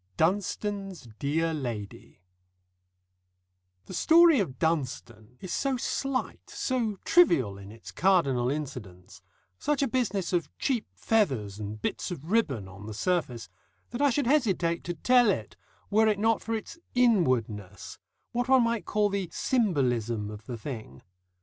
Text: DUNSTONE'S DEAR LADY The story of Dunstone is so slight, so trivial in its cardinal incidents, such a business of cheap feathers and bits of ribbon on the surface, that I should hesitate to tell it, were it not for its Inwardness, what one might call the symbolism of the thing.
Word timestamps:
DUNSTONE'S 0.17 1.09
DEAR 1.19 1.53
LADY 1.53 2.23
The 3.85 3.93
story 3.93 4.39
of 4.39 4.57
Dunstone 4.57 5.37
is 5.41 5.53
so 5.53 5.77
slight, 5.77 6.49
so 6.49 6.95
trivial 7.05 7.59
in 7.59 7.71
its 7.71 7.91
cardinal 7.91 8.49
incidents, 8.49 9.21
such 9.59 9.83
a 9.83 9.87
business 9.87 10.33
of 10.33 10.49
cheap 10.57 10.87
feathers 10.95 11.59
and 11.59 11.79
bits 11.79 12.09
of 12.09 12.31
ribbon 12.31 12.67
on 12.67 12.87
the 12.87 12.95
surface, 12.95 13.47
that 13.91 14.01
I 14.01 14.09
should 14.09 14.25
hesitate 14.25 14.83
to 14.85 14.95
tell 14.95 15.29
it, 15.29 15.55
were 15.91 16.07
it 16.07 16.17
not 16.17 16.41
for 16.41 16.55
its 16.55 16.79
Inwardness, 16.95 17.99
what 18.31 18.47
one 18.49 18.63
might 18.63 18.85
call 18.85 19.09
the 19.09 19.29
symbolism 19.31 20.31
of 20.31 20.47
the 20.47 20.57
thing. 20.57 21.03